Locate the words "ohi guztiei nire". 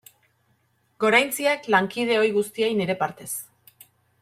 2.23-2.97